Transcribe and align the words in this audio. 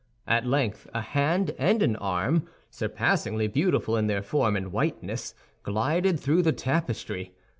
At 0.25 0.47
length 0.47 0.87
a 0.95 1.01
hand 1.01 1.53
and 1.59 1.83
an 1.83 1.95
arm, 1.97 2.49
surpassingly 2.71 3.47
beautiful 3.47 3.95
in 3.95 4.07
their 4.07 4.23
form 4.23 4.55
and 4.55 4.71
whiteness, 4.71 5.35
glided 5.61 6.19
through 6.19 6.41
the 6.41 6.53
tapestry. 6.53 7.35